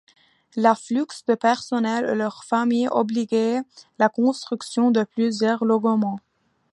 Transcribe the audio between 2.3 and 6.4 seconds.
familles obligeât la construction de plusieurs logements.